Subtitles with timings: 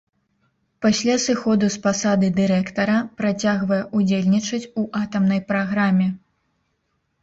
[0.85, 6.15] Пасля сыходу з пасады дырэктара працягвае ўдзельнічаць у атамнай праграме.